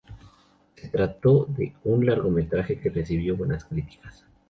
[0.77, 4.25] Se trató de un largometraje que recibió buenas críticas.